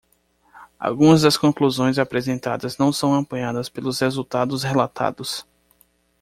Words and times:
Algumas 0.79 1.21
das 1.21 1.37
conclusões 1.37 1.99
apresentadas 1.99 2.75
não 2.79 2.91
são 2.91 3.13
apoiadas 3.13 3.69
pelos 3.69 3.99
resultados 3.99 4.63
relatados. 4.63 5.45